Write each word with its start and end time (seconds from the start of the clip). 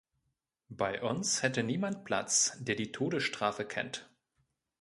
Bei 0.69 1.03
uns 1.03 1.43
hätte 1.43 1.61
niemand 1.61 2.05
Platz, 2.05 2.57
der 2.59 2.73
die 2.73 2.91
Todesstrafe 2.91 3.65
kennt. 3.65 4.09